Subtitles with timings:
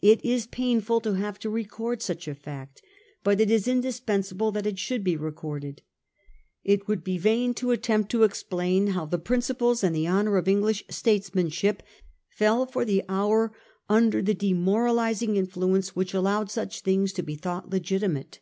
[0.00, 2.80] It is painful to have to record such a fact,
[3.22, 5.82] but it is indispensable that it should be recorded.
[6.64, 10.48] It would be vain to attempt to explain how the principles and the honour of
[10.48, 11.82] English statesmanship
[12.30, 13.52] fell for the hour
[13.86, 18.38] under the demorali sing influence which allowed such things to be thought legitimate.